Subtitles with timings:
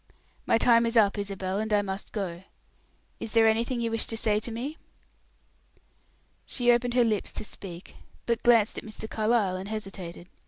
[0.47, 2.43] "My time is up, Isabel, and I must go.
[3.19, 4.79] Is there anything you wish to say to me?"
[6.47, 9.07] She opened her lips to speak, but glanced at Mr.
[9.07, 10.27] Carlyle and hesitated.